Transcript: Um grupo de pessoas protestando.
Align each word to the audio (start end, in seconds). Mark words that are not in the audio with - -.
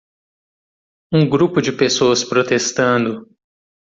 Um 1.13 1.29
grupo 1.29 1.61
de 1.61 1.71
pessoas 1.71 2.23
protestando. 2.23 3.29